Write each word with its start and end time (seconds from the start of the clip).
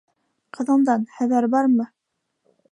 Ҡыҙыңдан 0.57 1.05
хәбәр 1.19 1.49
бармы? 1.57 1.89